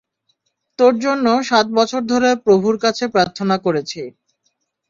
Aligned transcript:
তোর 0.79 0.93
জন্য 0.99 1.25
সাত 1.49 1.67
বছর 1.77 2.01
ধরে 2.11 2.29
প্রভুর 2.45 2.75
কাছে 2.83 3.03
প্রার্থনা 3.07 3.55
করেছি! 3.65 4.01